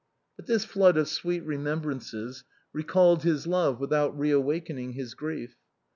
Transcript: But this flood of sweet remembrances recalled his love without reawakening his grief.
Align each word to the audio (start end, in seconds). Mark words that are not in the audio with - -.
But 0.35 0.47
this 0.47 0.65
flood 0.65 0.97
of 0.97 1.07
sweet 1.07 1.43
remembrances 1.45 2.43
recalled 2.73 3.21
his 3.21 3.45
love 3.45 3.79
without 3.79 4.17
reawakening 4.17 4.93
his 4.93 5.13
grief. 5.13 5.57